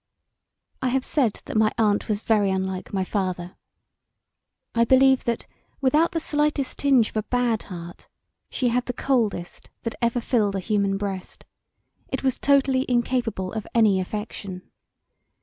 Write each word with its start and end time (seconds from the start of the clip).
I 0.81 0.87
have 0.87 1.05
said 1.05 1.41
that 1.45 1.55
my 1.55 1.71
aunt 1.77 2.07
was 2.07 2.23
very 2.23 2.49
unlike 2.49 2.91
my 2.91 3.03
father. 3.03 3.55
I 4.73 4.83
believe 4.83 5.25
that 5.25 5.45
without 5.79 6.11
the 6.13 6.19
slightest 6.19 6.79
tinge 6.79 7.09
of 7.11 7.17
a 7.17 7.21
bad 7.21 7.61
heart 7.69 8.07
she 8.49 8.69
had 8.69 8.87
the 8.87 8.93
coldest 8.93 9.69
that 9.83 9.93
ever 10.01 10.19
filled 10.19 10.55
a 10.55 10.59
human 10.59 10.97
breast: 10.97 11.45
it 12.07 12.23
was 12.23 12.39
totally 12.39 12.83
incapable 12.89 13.53
of 13.53 13.67
any 13.75 13.99
affection. 13.99 14.71